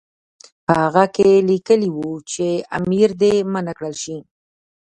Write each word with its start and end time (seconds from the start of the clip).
په 0.65 0.73
هغه 0.83 1.05
کې 1.15 1.29
لیکلي 1.49 1.89
وو 1.91 2.11
چې 2.31 2.47
امیر 2.77 3.09
دې 3.21 3.33
منع 3.53 3.73
کړل 3.77 3.95
شي. 4.03 4.17